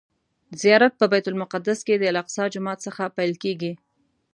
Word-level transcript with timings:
زیارت 0.61 0.93
په 0.97 1.05
بیت 1.11 1.25
المقدس 1.29 1.79
کې 1.87 1.95
د 1.97 2.03
الاقصی 2.11 2.45
جومات 2.53 2.79
څخه 2.87 3.03
پیل 3.17 3.33
کیږي. 3.43 3.73